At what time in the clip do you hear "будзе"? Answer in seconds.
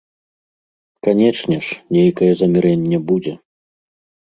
3.13-3.37